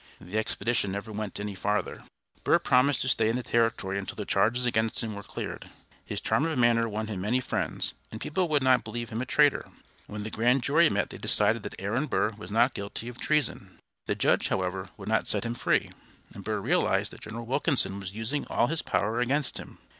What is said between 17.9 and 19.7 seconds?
was using all his power against